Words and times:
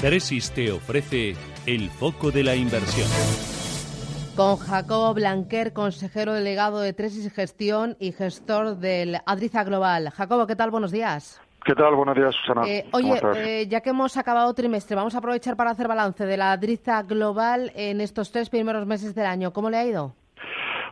Tresis 0.00 0.52
te 0.52 0.70
ofrece 0.70 1.34
el 1.66 1.88
foco 1.88 2.30
de 2.30 2.44
la 2.44 2.54
inversión. 2.54 3.08
Con 4.36 4.56
Jacobo 4.56 5.14
Blanquer, 5.14 5.72
consejero 5.72 6.34
delegado 6.34 6.80
de 6.80 6.92
Tresis 6.92 7.32
Gestión 7.32 7.96
y 7.98 8.12
gestor 8.12 8.76
del 8.76 9.16
Adriza 9.24 9.64
Global. 9.64 10.10
Jacobo, 10.10 10.46
¿qué 10.46 10.56
tal? 10.56 10.70
Buenos 10.70 10.92
días. 10.92 11.40
¿Qué 11.64 11.74
tal? 11.74 11.94
Buenos 11.94 12.16
días, 12.16 12.34
Susana. 12.34 12.68
Eh, 12.68 12.84
oye, 12.92 13.18
eh, 13.36 13.66
ya 13.66 13.80
que 13.80 13.90
hemos 13.90 14.18
acabado 14.18 14.52
trimestre, 14.52 14.94
vamos 14.94 15.14
a 15.14 15.18
aprovechar 15.18 15.56
para 15.56 15.70
hacer 15.70 15.88
balance 15.88 16.26
de 16.26 16.36
la 16.36 16.52
Adriza 16.52 17.02
Global 17.04 17.72
en 17.74 18.02
estos 18.02 18.30
tres 18.30 18.50
primeros 18.50 18.86
meses 18.86 19.14
del 19.14 19.24
año. 19.24 19.54
¿Cómo 19.54 19.70
le 19.70 19.78
ha 19.78 19.86
ido? 19.86 20.14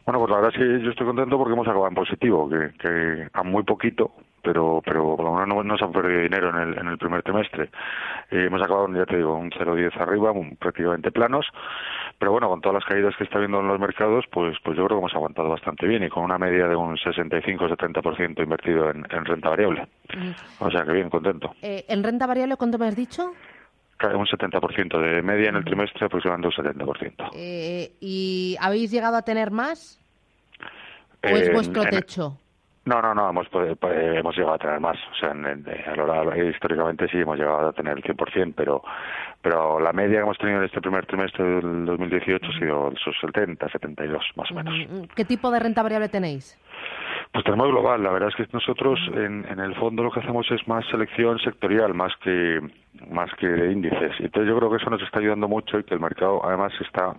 Bueno, 0.07 0.21
pues 0.21 0.31
la 0.31 0.37
verdad 0.37 0.53
es 0.55 0.59
que 0.59 0.85
yo 0.85 0.91
estoy 0.91 1.07
contento 1.07 1.37
porque 1.37 1.53
hemos 1.53 1.67
acabado 1.67 1.89
en 1.89 1.95
positivo, 1.95 2.49
que, 2.49 2.71
que 2.79 3.29
a 3.33 3.43
muy 3.43 3.63
poquito, 3.65 4.13
pero 4.43 4.83
pero 4.85 5.17
por 5.17 5.25
lo 5.25 5.35
menos 5.35 5.65
no, 5.65 5.79
se 5.79 5.85
han 5.85 5.93
perdido 5.93 6.21
dinero 6.21 6.51
en 6.51 6.57
el, 6.57 6.79
en 6.79 6.89
el 6.89 6.99
primer 6.99 7.23
trimestre. 7.23 7.71
Eh, 8.31 8.47
hemos 8.47 8.63
acabado, 8.63 8.89
ya 8.95 9.07
te 9.07 9.17
digo, 9.17 9.37
un 9.37 9.51
0,10 9.51 10.01
arriba, 10.01 10.33
prácticamente 10.59 11.11
planos, 11.11 11.47
pero 12.19 12.33
bueno, 12.33 12.49
con 12.49 12.61
todas 12.61 12.75
las 12.75 12.85
caídas 12.85 13.15
que 13.17 13.25
está 13.25 13.39
viendo 13.39 13.61
en 13.61 13.69
los 13.69 13.79
mercados, 13.79 14.25
pues 14.31 14.57
pues 14.65 14.77
yo 14.77 14.85
creo 14.87 14.99
que 14.99 15.03
hemos 15.03 15.15
aguantado 15.15 15.49
bastante 15.49 15.87
bien 15.87 16.03
y 16.05 16.09
con 16.09 16.25
una 16.25 16.39
media 16.39 16.67
de 16.69 16.77
un 16.77 16.97
65-70% 16.97 18.43
invertido 18.43 18.91
en, 18.91 19.07
en, 19.11 19.25
renta 19.25 19.49
variable. 19.49 19.87
O 20.59 20.71
sea 20.71 20.85
que 20.85 20.93
bien, 20.93 21.11
contento. 21.11 21.55
Eh, 21.63 21.85
¿En 21.89 22.03
renta 22.03 22.27
variable 22.27 22.57
cuánto 22.57 22.79
me 22.79 22.87
has 22.89 22.97
dicho? 22.97 23.33
un 24.09 24.27
70%, 24.27 25.01
de 25.01 25.23
media 25.23 25.51
en 25.51 25.57
el 25.57 25.65
trimestre 25.65 26.07
aproximadamente 26.07 26.61
un 26.61 26.67
70%. 26.67 27.31
Eh, 27.35 27.93
¿Y 28.01 28.57
habéis 28.61 28.91
llegado 28.91 29.17
a 29.17 29.23
tener 29.23 29.51
más? 29.51 30.01
¿O 31.23 31.29
es 31.29 31.49
eh, 31.49 31.53
vuestro 31.53 31.85
techo? 31.85 32.39
No, 32.85 33.01
no, 33.01 33.15
no, 33.15 33.31
hemos, 33.31 33.49
pues, 33.49 33.77
hemos 33.81 34.37
llegado 34.37 34.55
a 34.55 34.59
tener 34.59 34.81
más. 34.81 34.97
O 35.13 35.15
sea, 35.15 35.31
a 35.31 35.97
lo 35.97 36.07
largo, 36.07 36.35
históricamente 36.35 37.07
sí 37.09 37.19
hemos 37.19 37.39
llegado 37.39 37.69
a 37.69 37.73
tener 37.73 37.97
el 37.97 38.03
100%, 38.03 38.55
pero, 38.57 38.83
pero 39.41 39.79
la 39.79 39.93
media 39.93 40.17
que 40.17 40.23
hemos 40.23 40.39
tenido 40.39 40.59
en 40.59 40.65
este 40.65 40.81
primer 40.81 41.07
trimestre 41.07 41.45
del 41.45 41.87
2018 41.87 42.45
ha 42.45 42.59
sido 42.59 42.93
sus 42.97 43.17
70, 43.21 43.69
72, 43.69 44.25
más 44.35 44.51
o 44.51 44.55
menos. 44.55 44.75
¿Qué 45.15 45.25
tipo 45.25 45.53
de 45.53 45.61
renta 45.61 45.83
variable 45.83 46.09
tenéis? 46.09 46.59
Pues 47.33 47.45
tenemos 47.45 47.69
global. 47.69 48.03
La 48.03 48.11
verdad 48.11 48.31
es 48.31 48.35
que 48.35 48.53
nosotros 48.53 48.99
en, 49.15 49.47
en 49.49 49.61
el 49.61 49.77
fondo 49.77 50.03
lo 50.03 50.11
que 50.11 50.21
hacemos 50.21 50.51
es 50.51 50.67
más 50.67 50.85
selección 50.91 51.39
sectorial, 51.39 51.95
más 51.95 52.13
que 52.23 52.61
más 53.11 53.31
que 53.39 53.47
de 53.47 53.73
índices. 53.73 54.13
Entonces 54.19 54.49
yo 54.49 54.59
creo 54.59 54.71
que 54.71 54.77
eso 54.77 54.91
nos 54.91 55.03
está 55.03 55.21
ayudando 55.21 55.49
mucho 55.49 55.79
y 55.79 55.85
que 55.85 55.95
el 55.95 56.01
mercado 56.01 56.45
además 56.45 56.73
está 56.81 57.15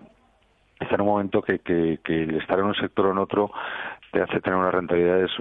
está 0.79 0.95
en 0.95 1.01
un 1.01 1.07
momento 1.07 1.41
que, 1.41 1.59
que, 1.59 1.99
que 2.03 2.23
el 2.23 2.35
estar 2.41 2.59
en 2.59 2.65
un 2.65 2.75
sector 2.75 3.07
o 3.07 3.11
en 3.11 3.17
otro 3.17 3.51
te 4.13 4.21
hace 4.21 4.39
tener 4.41 4.57
unas 4.59 4.73
rentabilidades 4.73 5.31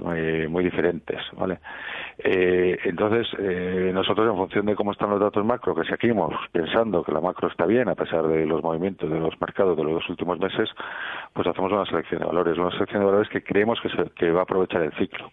muy 0.49 0.63
diferentes, 0.63 1.19
¿vale? 1.33 1.59
Eh, 2.17 2.77
entonces, 2.83 3.27
eh, 3.39 3.91
nosotros 3.93 4.29
en 4.29 4.37
función 4.37 4.65
de 4.65 4.75
cómo 4.75 4.91
están 4.91 5.09
los 5.09 5.19
datos 5.19 5.43
macro, 5.45 5.75
que 5.75 5.83
seguimos 5.85 6.33
pensando 6.51 7.03
que 7.03 7.11
la 7.11 7.21
macro 7.21 7.47
está 7.47 7.65
bien 7.65 7.89
a 7.89 7.95
pesar 7.95 8.27
de 8.27 8.45
los 8.45 8.63
movimientos 8.63 9.09
de 9.09 9.19
los 9.19 9.39
mercados 9.41 9.75
de 9.77 9.83
los 9.83 9.93
dos 9.93 10.09
últimos 10.09 10.39
meses, 10.39 10.69
pues 11.33 11.47
hacemos 11.47 11.71
una 11.71 11.85
selección 11.85 12.21
de 12.21 12.27
valores, 12.27 12.57
una 12.57 12.71
selección 12.71 13.01
de 13.01 13.05
valores 13.05 13.29
que 13.29 13.43
creemos 13.43 13.79
que, 13.81 13.89
se, 13.89 14.09
que 14.11 14.31
va 14.31 14.41
a 14.41 14.43
aprovechar 14.43 14.81
el 14.83 14.93
ciclo. 14.93 15.31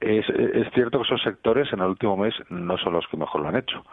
Es, 0.00 0.28
es, 0.28 0.70
cierto 0.74 0.98
que 0.98 1.06
esos 1.06 1.22
sectores 1.22 1.72
en 1.72 1.80
el 1.80 1.86
último 1.86 2.16
mes 2.16 2.32
no 2.50 2.78
son 2.78 2.92
los 2.92 3.04
que 3.08 3.16
mejor 3.16 3.40
lo 3.40 3.48
han 3.48 3.56
hecho, 3.56 3.84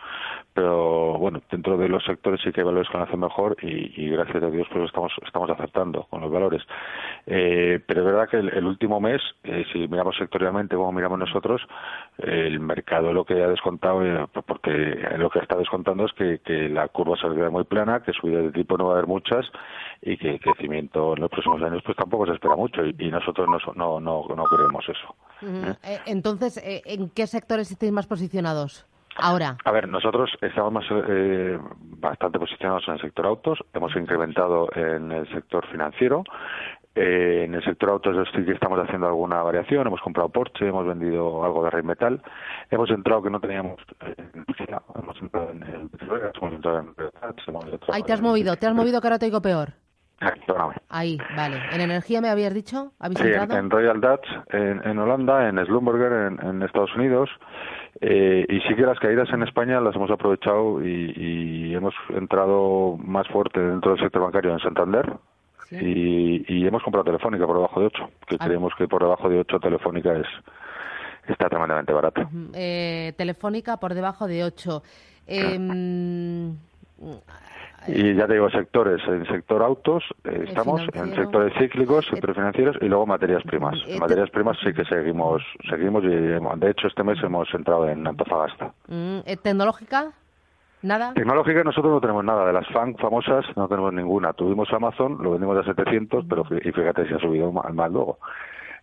pero 0.54 1.18
bueno, 1.18 1.42
dentro 1.50 1.78
de 1.78 1.90
los 1.90 2.04
sectores 2.04 2.40
sí 2.44 2.52
que 2.52 2.62
hay 2.62 2.66
valores 2.66 2.88
que 2.90 2.98
lo 2.98 3.06
hacen 3.06 3.20
mejor 3.20 3.58
y, 3.64 4.10
gracias 4.10 4.44
a 4.44 4.52
Dios 4.52 4.68
pues 4.72 4.86
estamos 4.86 5.12
estamos 5.26 5.50
acertando 5.50 6.04
con 6.04 6.22
los 6.22 6.32
valores. 6.32 6.62
Eh, 7.26 7.80
pero 7.88 8.02
es 8.02 8.06
verdad 8.06 8.30
que 8.30 8.38
el, 8.38 8.66
último 8.66 9.02
mes, 9.02 9.20
eh, 9.46 9.66
si 9.74 9.88
miramos 9.88 10.16
sectorialmente 10.16 10.76
como 10.76 10.92
miramos 10.92 11.18
nosotros, 11.18 11.65
el 12.18 12.60
mercado 12.60 13.12
lo 13.12 13.26
que 13.26 13.44
ha 13.44 13.48
descontado, 13.48 14.06
eh, 14.06 14.28
porque 14.46 14.72
lo 15.18 15.30
que 15.30 15.40
está 15.40 15.58
descontando 15.58 16.06
es 16.06 16.14
que, 16.14 16.40
que 16.40 16.70
la 16.70 16.88
curva 16.88 17.18
se 17.18 17.28
ve 17.28 17.50
muy 17.50 17.64
plana, 17.66 18.02
que 18.02 18.14
subidas 18.14 18.44
de 18.44 18.52
tipo 18.52 18.78
no 18.78 18.86
va 18.86 18.92
a 18.92 18.94
haber 18.94 19.08
muchas 19.08 19.46
y 20.02 20.18
que 20.18 20.32
el 20.32 20.40
crecimiento 20.40 21.14
en 21.16 21.22
los 21.22 21.30
próximos 21.30 21.62
años 21.62 21.82
pues 21.86 21.98
tampoco 21.98 22.26
se 22.26 22.34
espera 22.34 22.56
mucho 22.56 22.86
y, 22.86 22.94
nosotros 23.10 23.48
no, 23.48 23.74
no, 23.76 24.00
no, 24.00 24.36
no 24.36 24.44
queremos 24.46 24.86
eso. 24.88 25.16
Eh, 25.84 26.00
entonces, 26.06 26.58
eh, 26.58 26.82
¿en 26.86 27.10
qué 27.10 27.28
sectores 27.28 27.72
estáis 27.72 27.92
más 27.92 28.08
posicionados? 28.08 28.86
Ahora. 29.18 29.58
A 29.64 29.72
ver, 29.72 29.88
nosotros 29.88 30.30
estamos 30.42 30.74
más, 30.74 30.86
eh, 30.92 31.58
bastante 31.80 32.38
posicionados 32.38 32.84
en 32.88 32.96
el 32.96 33.02
sector 33.02 33.26
autos, 33.26 33.60
hemos 33.74 33.96
incrementado 33.96 34.68
en 34.76 35.12
el 35.12 35.30
sector 35.32 35.66
financiero, 35.68 36.24
en 36.96 37.54
el 37.54 37.64
sector 37.64 37.90
autos 37.90 38.28
sí 38.34 38.46
que 38.46 38.54
estamos 38.54 38.80
haciendo 38.80 39.08
alguna 39.08 39.44
variación, 39.44 39.86
hemos 39.86 40.02
comprado 40.02 40.30
Porsche, 40.30 40.68
hemos 40.68 40.88
vendido 40.88 41.44
algo 41.44 41.64
de 41.66 41.70
Rheinmetall, 41.70 42.22
hemos 42.72 42.90
entrado 42.90 43.22
que 43.22 43.30
no 43.30 43.40
teníamos, 43.42 43.80
hemos 44.96 45.22
entrado 45.22 45.52
en 45.52 45.64
el 45.64 45.90
hemos 46.36 46.54
entrado 46.54 46.80
en 46.80 46.96
Ahí 47.92 48.04
te 48.04 48.14
has 48.14 48.22
movido, 48.22 48.56
te 48.56 48.68
has 48.68 48.74
movido 48.74 49.02
que 49.02 49.08
ahora 49.08 49.20
te 49.20 49.26
digo 49.26 49.42
peor. 49.42 49.74
Ahí, 50.90 51.18
vale. 51.36 51.62
¿En 51.74 51.82
energía 51.82 52.22
me 52.22 52.30
habías 52.30 52.54
dicho? 52.54 52.94
¿Habéis 53.00 53.20
sí, 53.20 53.28
en, 53.28 53.70
Royal 53.70 54.00
Dutch, 54.00 54.26
en, 54.54 54.98
Holanda, 54.98 55.50
en 55.50 55.64
Slumberger, 55.66 56.40
en, 56.42 56.64
Estados 56.64 56.96
Unidos. 56.96 57.30
Eh, 58.00 58.46
y 58.48 58.60
sí 58.62 58.76
que 58.76 58.84
las 58.84 59.00
caídas 59.00 59.30
en 59.34 59.44
España 59.44 59.82
las 59.82 59.96
hemos 59.96 60.10
aprovechado 60.12 60.82
y, 60.82 61.74
hemos 61.76 61.94
entrado 62.10 62.98
más 62.98 63.28
fuerte 63.28 63.60
dentro 63.60 63.92
del 63.92 64.00
sector 64.00 64.22
bancario 64.22 64.54
en 64.54 64.60
Santander. 64.60 65.14
Y, 65.72 66.66
hemos 66.66 66.84
comprado 66.84 67.06
Telefónica 67.06 67.46
por 67.46 67.58
debajo 67.58 67.80
de 67.80 67.86
8, 67.88 68.10
que 68.28 68.36
ah. 68.40 68.46
creemos 68.46 68.74
que 68.78 68.88
por 68.88 69.02
debajo 69.02 69.30
de 69.30 69.40
8 69.40 69.60
Telefónica 69.60 70.14
es 70.14 70.28
está 71.28 71.50
tremendamente 71.50 71.92
barata. 71.94 72.30
Eh, 72.54 73.14
telefónica 73.18 73.78
por 73.78 73.94
debajo 73.94 74.28
de 74.28 74.44
8. 74.44 74.84
Eh, 75.28 75.58
y 77.88 78.16
ya 78.16 78.28
te 78.28 78.34
digo, 78.34 78.50
sectores, 78.50 79.02
en 79.08 79.26
sector 79.28 79.62
autos 79.62 80.04
eh, 80.24 80.46
estamos, 80.48 80.82
en 80.94 81.16
sectores 81.16 81.54
cíclicos, 81.60 82.06
sectores 82.06 82.36
financieros 82.36 82.78
y 82.82 82.86
luego 82.86 83.06
materias 83.06 83.44
primas. 83.44 83.76
En 83.88 84.00
materias 84.00 84.30
primas 84.30 84.58
sí 84.64 84.74
que 84.74 84.86
seguimos, 84.86 85.44
seguimos 85.70 86.04
y 86.04 86.08
de 86.08 86.70
hecho 86.70 86.88
este 86.88 87.04
mes 87.04 87.18
hemos 87.24 87.54
entrado 87.54 87.88
en 87.88 88.06
Antofagasta. 88.08 88.74
Mm, 88.88 89.20
¿eh, 89.26 89.38
¿Tecnológica? 89.38 90.12
¿Nada? 90.86 91.16
Tecnológica 91.16 91.64
nosotros 91.64 91.94
no 91.94 92.00
tenemos 92.00 92.24
nada. 92.24 92.46
De 92.46 92.54
las 92.54 92.68
FAN 92.68 92.96
famosas 92.98 93.44
no 93.56 93.68
tenemos 93.68 93.92
ninguna. 93.92 94.34
Tuvimos 94.34 94.72
Amazon, 94.72 95.18
lo 95.20 95.32
vendimos 95.32 95.58
a 95.58 95.64
700, 95.64 96.26
pero 96.30 96.44
y 96.52 96.72
fíjate 96.72 97.08
si 97.08 97.14
ha 97.16 97.20
subido 97.20 97.52
más, 97.52 97.92
luego. 97.92 98.20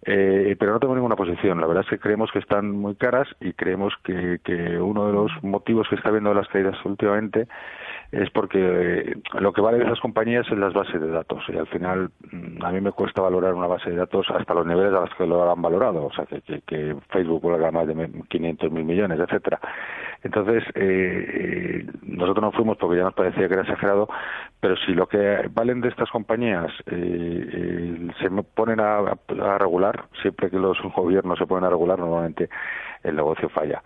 Eh, 0.04 0.56
pero 0.58 0.72
no 0.72 0.80
tengo 0.80 0.96
ninguna 0.96 1.14
posición. 1.14 1.60
La 1.60 1.66
verdad 1.68 1.84
es 1.84 1.90
que 1.90 2.00
creemos 2.00 2.32
que 2.32 2.40
están 2.40 2.72
muy 2.72 2.96
caras 2.96 3.28
y 3.40 3.52
creemos 3.52 3.94
que, 4.02 4.40
que 4.42 4.80
uno 4.80 5.06
de 5.06 5.12
los 5.12 5.30
motivos 5.44 5.86
que 5.88 5.94
está 5.94 6.10
viendo 6.10 6.34
las 6.34 6.48
caídas 6.48 6.76
últimamente 6.84 7.46
es 8.12 8.28
porque 8.30 9.16
lo 9.40 9.52
que 9.54 9.62
vale 9.62 9.78
de 9.78 9.84
esas 9.84 9.98
compañías 10.00 10.46
es 10.46 10.58
las 10.58 10.74
bases 10.74 11.00
de 11.00 11.08
datos 11.08 11.42
y 11.48 11.56
al 11.56 11.66
final 11.66 12.10
mm, 12.30 12.62
a 12.62 12.70
mí 12.70 12.80
me 12.82 12.92
cuesta 12.92 13.22
valorar 13.22 13.54
una 13.54 13.66
base 13.66 13.90
de 13.90 13.96
datos 13.96 14.26
hasta 14.30 14.52
los 14.52 14.66
niveles 14.66 14.92
a 14.92 15.00
los 15.00 15.14
que 15.14 15.26
lo 15.26 15.50
han 15.50 15.62
valorado, 15.62 16.04
o 16.04 16.12
sea, 16.12 16.26
que 16.26 16.96
Facebook 17.08 17.50
valga 17.50 17.70
más 17.70 17.86
de 17.86 18.10
500 18.28 18.70
mil 18.70 18.84
millones, 18.84 19.18
etcétera. 19.18 19.58
Entonces, 20.22 20.62
eh, 20.74 21.84
eh, 21.84 21.86
nosotros 22.02 22.42
no 22.42 22.52
fuimos 22.52 22.76
porque 22.76 22.98
ya 22.98 23.04
nos 23.04 23.14
parecía 23.14 23.48
que 23.48 23.54
era 23.54 23.62
exagerado, 23.62 24.08
pero 24.62 24.76
si 24.76 24.92
lo 24.92 25.08
que 25.08 25.50
valen 25.50 25.80
de 25.80 25.88
estas 25.88 26.08
compañías 26.08 26.70
eh, 26.86 28.08
se 28.20 28.30
ponen 28.54 28.78
a, 28.78 28.98
a 28.98 29.58
regular, 29.58 30.04
siempre 30.22 30.50
que 30.50 30.56
los 30.56 30.78
gobiernos 30.94 31.36
se 31.36 31.46
ponen 31.46 31.64
a 31.64 31.70
regular, 31.70 31.98
normalmente 31.98 32.48
el 33.02 33.16
negocio 33.16 33.48
falla. 33.48 33.82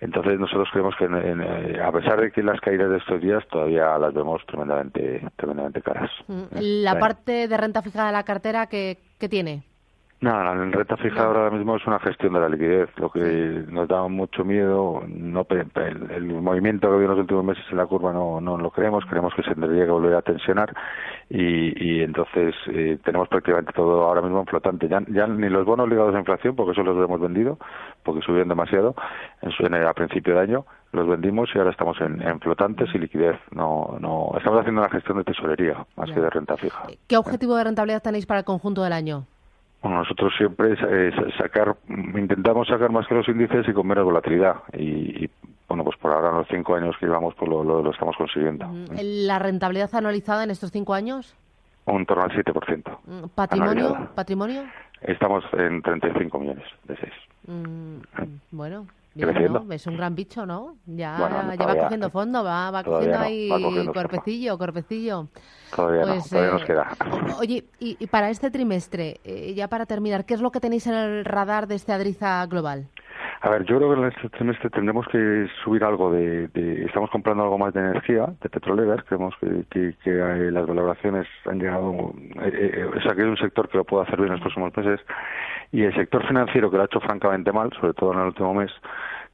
Entonces 0.00 0.38
nosotros 0.38 0.68
creemos 0.70 0.94
que 0.96 1.06
eh, 1.06 1.80
a 1.82 1.90
pesar 1.90 2.20
de 2.20 2.30
que 2.30 2.44
las 2.44 2.60
caídas 2.60 2.90
de 2.90 2.98
estos 2.98 3.20
días 3.20 3.44
todavía 3.50 3.98
las 3.98 4.14
vemos 4.14 4.40
tremendamente, 4.46 5.20
tremendamente 5.34 5.82
caras. 5.82 6.12
Mm, 6.28 6.44
la 6.60 7.00
parte 7.00 7.48
de 7.48 7.56
renta 7.56 7.82
fija 7.82 8.06
de 8.06 8.12
la 8.12 8.22
cartera, 8.22 8.68
¿qué, 8.68 8.98
qué 9.18 9.28
tiene? 9.28 9.64
Nada, 10.24 10.54
la 10.54 10.54
renta 10.54 10.96
fija 10.96 11.22
ahora 11.22 11.50
mismo 11.50 11.76
es 11.76 11.86
una 11.86 11.98
gestión 11.98 12.32
de 12.32 12.40
la 12.40 12.48
liquidez. 12.48 12.88
Lo 12.96 13.10
que 13.10 13.20
nos 13.68 13.86
da 13.86 14.08
mucho 14.08 14.42
miedo, 14.42 15.02
no 15.06 15.46
el, 15.50 16.24
movimiento 16.24 16.88
que 16.88 16.92
ha 16.94 16.96
habido 16.96 17.10
en 17.12 17.18
los 17.18 17.20
últimos 17.24 17.44
meses 17.44 17.64
en 17.70 17.76
la 17.76 17.84
curva 17.84 18.10
no, 18.10 18.40
no 18.40 18.56
lo 18.56 18.70
creemos, 18.70 19.04
creemos 19.04 19.34
que 19.34 19.42
se 19.42 19.54
tendría 19.54 19.84
que 19.84 19.90
volver 19.90 20.14
a 20.14 20.22
tensionar 20.22 20.74
y, 21.28 21.98
y 21.98 22.02
entonces 22.02 22.54
eh, 22.68 22.96
tenemos 23.04 23.28
prácticamente 23.28 23.74
todo 23.74 24.02
ahora 24.04 24.22
mismo 24.22 24.40
en 24.40 24.46
flotante. 24.46 24.88
Ya, 24.88 25.02
ya 25.08 25.26
ni 25.26 25.50
los 25.50 25.66
bonos 25.66 25.90
ligados 25.90 26.14
a 26.14 26.20
inflación, 26.20 26.56
porque 26.56 26.72
eso 26.72 26.82
los 26.82 26.96
hemos 27.04 27.20
vendido, 27.20 27.58
porque 28.02 28.22
subieron 28.22 28.48
demasiado 28.48 28.94
en, 29.42 29.74
a 29.74 29.92
principio 29.92 30.36
de 30.36 30.40
año, 30.40 30.64
los 30.92 31.06
vendimos 31.06 31.50
y 31.54 31.58
ahora 31.58 31.72
estamos 31.72 32.00
en, 32.00 32.40
flotantes 32.40 32.88
y 32.94 32.98
liquidez. 32.98 33.36
No, 33.50 33.98
no, 34.00 34.32
estamos 34.38 34.58
haciendo 34.60 34.80
una 34.80 34.90
gestión 34.90 35.18
de 35.18 35.24
tesorería 35.24 35.84
más 35.96 36.10
que 36.10 36.18
de 36.18 36.30
renta 36.30 36.56
fija. 36.56 36.86
¿Qué 37.06 37.18
objetivo 37.18 37.56
de 37.56 37.64
rentabilidad 37.64 38.02
tenéis 38.02 38.24
para 38.24 38.40
el 38.40 38.46
conjunto 38.46 38.82
del 38.82 38.94
año? 38.94 39.26
Bueno, 39.84 39.98
nosotros 39.98 40.32
siempre 40.38 40.74
sacar, 41.36 41.76
intentamos 41.88 42.66
sacar 42.68 42.90
más 42.90 43.06
que 43.06 43.14
los 43.14 43.28
índices 43.28 43.68
y 43.68 43.72
con 43.74 43.86
menos 43.86 44.06
volatilidad. 44.06 44.62
Y, 44.72 45.28
bueno, 45.68 45.84
pues 45.84 45.98
por 45.98 46.10
ahora 46.10 46.30
en 46.30 46.36
los 46.36 46.48
cinco 46.48 46.74
años 46.74 46.96
que 46.98 47.04
llevamos, 47.04 47.34
pues 47.34 47.50
lo, 47.50 47.90
estamos 47.90 48.16
consiguiendo. 48.16 48.66
¿La 49.02 49.38
rentabilidad 49.38 49.94
anualizada 49.94 50.42
en 50.42 50.50
estos 50.50 50.70
cinco 50.70 50.94
años? 50.94 51.36
Un 51.84 52.06
torno 52.06 52.24
al 52.24 52.30
7%. 52.30 52.98
Mm, 53.04 53.28
¿Patrimonio? 53.34 54.08
¿Patrimonio? 54.14 54.62
Estamos 55.02 55.44
en 55.52 55.82
35 55.82 56.38
millones 56.38 56.64
de 56.84 56.96
seis. 56.96 57.12
Mm, 57.46 57.98
bueno, 58.52 58.86
es 59.14 59.86
un 59.86 59.96
gran 59.96 60.14
bicho, 60.14 60.44
¿no? 60.44 60.76
Ya, 60.86 61.16
va 61.18 61.76
cogiendo 61.76 62.10
fondo, 62.10 62.42
va, 62.42 62.70
va 62.70 62.82
cogiendo 62.82 63.18
ahí 63.18 63.48
cuerpecillo, 63.92 64.58
cuerpecillo. 64.58 65.28
Todavía, 65.74 66.04
no, 66.04 66.14
pues, 66.14 66.28
todavía 66.28 66.52
nos 66.52 66.62
eh, 66.62 66.66
queda. 66.66 66.96
Oye, 67.38 67.64
y, 67.78 68.06
para 68.08 68.30
este 68.30 68.50
trimestre, 68.50 69.20
eh, 69.24 69.54
ya 69.54 69.68
para 69.68 69.86
terminar, 69.86 70.24
¿qué 70.24 70.34
es 70.34 70.40
lo 70.40 70.50
que 70.50 70.60
tenéis 70.60 70.86
en 70.86 70.94
el 70.94 71.24
radar 71.24 71.66
de 71.66 71.76
este 71.76 71.92
Adriza 71.92 72.44
Global? 72.46 72.88
A 73.44 73.50
ver, 73.50 73.66
yo 73.66 73.76
creo 73.76 73.92
que 73.92 74.00
en 74.00 74.06
este 74.06 74.30
trimestre 74.30 74.70
tendremos 74.70 75.06
que 75.08 75.46
subir 75.62 75.84
algo 75.84 76.10
de, 76.10 76.48
estamos 76.86 77.10
comprando 77.10 77.42
algo 77.42 77.58
más 77.58 77.74
de 77.74 77.80
energía, 77.80 78.32
de 78.40 78.48
petroleras, 78.48 79.04
creemos 79.04 79.34
que, 79.38 79.94
eh, 80.06 80.50
las 80.50 80.66
valoraciones 80.66 81.26
han 81.44 81.58
llegado, 81.58 81.90
o 81.90 82.14
sea, 83.02 83.14
que 83.14 83.20
es 83.20 83.26
un 83.26 83.36
sector 83.36 83.68
que 83.68 83.76
lo 83.76 83.84
puede 83.84 84.04
hacer 84.04 84.16
bien 84.16 84.28
en 84.28 84.32
los 84.32 84.40
próximos 84.40 84.74
meses, 84.74 84.98
y 85.72 85.82
el 85.82 85.94
sector 85.94 86.26
financiero 86.26 86.70
que 86.70 86.78
lo 86.78 86.84
ha 86.84 86.86
hecho 86.86 87.00
francamente 87.00 87.52
mal, 87.52 87.70
sobre 87.78 87.92
todo 87.92 88.14
en 88.14 88.20
el 88.20 88.26
último 88.28 88.54
mes, 88.54 88.72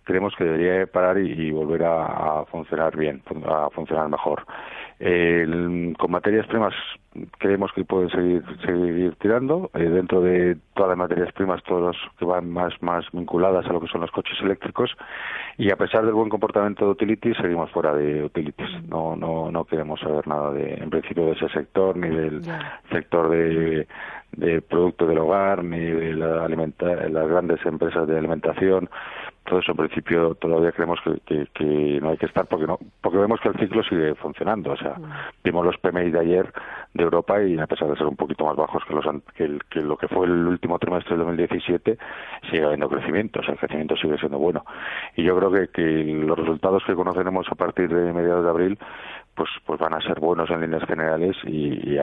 creemos 0.02 0.34
que 0.34 0.42
debería 0.42 0.86
parar 0.88 1.16
y, 1.16 1.52
volver 1.52 1.84
a, 1.84 2.44
funcionar 2.50 2.96
bien, 2.96 3.22
a 3.46 3.70
funcionar 3.70 4.08
mejor. 4.08 4.44
Con 5.00 6.10
materias 6.10 6.46
primas 6.46 6.74
creemos 7.38 7.72
que 7.72 7.84
pueden 7.84 8.10
seguir 8.10 8.44
seguir 8.66 9.14
tirando. 9.16 9.70
Eh, 9.74 9.88
dentro 9.88 10.20
de 10.20 10.58
todas 10.74 10.90
las 10.90 10.98
materias 10.98 11.32
primas 11.32 11.62
todas 11.64 11.96
que 12.18 12.24
van 12.26 12.50
más 12.50 12.74
más 12.82 13.06
vinculadas 13.12 13.64
a 13.66 13.72
lo 13.72 13.80
que 13.80 13.88
son 13.88 14.02
los 14.02 14.10
coches 14.10 14.36
eléctricos. 14.42 14.90
Y 15.56 15.70
a 15.70 15.76
pesar 15.76 16.04
del 16.04 16.14
buen 16.14 16.28
comportamiento 16.28 16.84
de 16.84 16.90
utilities 16.90 17.36
seguimos 17.38 17.70
fuera 17.70 17.94
de 17.94 18.24
utilities. 18.24 18.68
No 18.88 19.16
no 19.16 19.50
no 19.50 19.64
queremos 19.64 20.00
saber 20.00 20.28
nada 20.28 20.52
de 20.52 20.74
en 20.74 20.90
principio 20.90 21.26
de 21.26 21.32
ese 21.32 21.48
sector 21.48 21.96
ni 21.96 22.08
del 22.14 22.42
sector 22.90 23.30
de 23.30 23.86
de 24.32 24.60
productos 24.62 25.08
del 25.08 25.18
hogar 25.18 25.64
ni 25.64 25.78
de 25.78 26.14
la 26.14 26.46
las 26.46 27.28
grandes 27.28 27.64
empresas 27.64 28.06
de 28.06 28.18
alimentación 28.18 28.88
todo 29.50 29.58
eso 29.58 29.72
en 29.72 29.78
principio 29.78 30.36
todavía 30.36 30.70
creemos 30.70 31.00
que, 31.02 31.48
que, 31.52 31.98
no 32.00 32.10
hay 32.10 32.16
que 32.16 32.26
estar 32.26 32.46
porque 32.46 32.68
no 32.68 32.78
porque 33.00 33.18
vemos 33.18 33.40
que 33.40 33.48
el 33.48 33.58
ciclo 33.58 33.82
sigue 33.82 34.14
funcionando. 34.14 34.70
O 34.70 34.76
sea 34.76 34.94
vimos 35.42 35.66
los 35.66 35.76
PMI 35.78 36.12
de 36.12 36.20
ayer 36.20 36.52
de 36.94 37.02
Europa 37.02 37.42
y 37.42 37.58
a 37.58 37.66
pesar 37.66 37.88
de 37.88 37.96
ser 37.96 38.06
un 38.06 38.14
poquito 38.14 38.46
más 38.46 38.54
bajos 38.54 38.82
que, 38.86 38.94
los, 38.94 39.04
que, 39.68 39.80
lo 39.80 39.96
que 39.96 40.06
fue 40.06 40.26
el 40.26 40.46
último 40.46 40.78
trimestre 40.78 41.16
del 41.16 41.26
2017 41.26 41.98
sigue 42.48 42.64
habiendo 42.64 42.88
crecimiento. 42.88 43.40
O 43.40 43.42
sea 43.42 43.54
el 43.54 43.58
crecimiento 43.58 43.96
sigue 43.96 44.18
siendo 44.18 44.38
bueno. 44.38 44.64
Y 45.16 45.24
yo 45.24 45.36
creo 45.36 45.50
que, 45.50 45.68
que 45.68 45.82
los 45.82 46.38
resultados 46.38 46.84
que 46.86 46.94
conoceremos 46.94 47.46
a 47.50 47.56
partir 47.56 47.88
de 47.88 48.12
mediados 48.12 48.44
de 48.44 48.50
abril 48.50 48.78
pues 49.34 49.50
pues 49.66 49.80
van 49.80 49.94
a 49.94 50.00
ser 50.00 50.20
buenos 50.20 50.50
en 50.50 50.60
líneas 50.60 50.84
generales 50.84 51.36
y, 51.44 51.98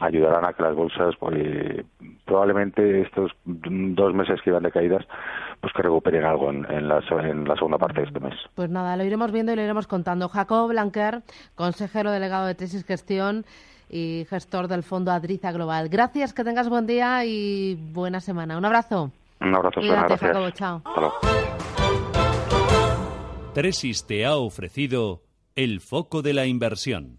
ayudarán 0.00 0.44
a 0.44 0.52
que 0.52 0.62
las 0.62 0.74
bolsas 0.74 1.16
pues, 1.16 1.84
probablemente 2.24 3.02
estos 3.02 3.32
dos 3.44 4.14
meses 4.14 4.40
que 4.42 4.50
iban 4.50 4.62
de 4.62 4.70
caídas 4.70 5.04
pues 5.60 5.72
que 5.72 5.82
recuperen 5.82 6.24
algo 6.24 6.50
en, 6.50 6.62
la, 6.88 7.00
en 7.10 7.44
la 7.44 7.54
segunda 7.54 7.78
parte 7.78 8.00
de 8.00 8.06
este 8.06 8.20
mes. 8.20 8.34
Pues 8.54 8.70
nada, 8.70 8.96
lo 8.96 9.04
iremos 9.04 9.32
viendo 9.32 9.52
y 9.52 9.56
lo 9.56 9.62
iremos 9.62 9.86
contando. 9.86 10.28
Jacob 10.28 10.68
Blanquer, 10.68 11.22
consejero 11.54 12.10
delegado 12.10 12.46
de 12.46 12.54
Tesis 12.54 12.84
Gestión 12.84 13.44
y 13.90 14.26
gestor 14.28 14.68
del 14.68 14.82
Fondo 14.82 15.10
Adriza 15.10 15.52
Global. 15.52 15.88
Gracias, 15.88 16.32
que 16.32 16.44
tengas 16.44 16.68
buen 16.68 16.86
día 16.86 17.24
y 17.24 17.74
buena 17.92 18.20
semana. 18.20 18.56
Un 18.58 18.64
abrazo. 18.64 19.10
Un 19.40 19.54
abrazo, 19.54 19.80
gracias. 19.80 20.20
Jacobo, 20.20 20.50
chao. 20.50 20.82
Tresis 23.54 24.06
te 24.06 24.24
ha 24.24 24.36
ofrecido 24.36 25.22
el 25.56 25.80
foco 25.80 26.22
de 26.22 26.34
la 26.34 26.46
inversión. 26.46 27.18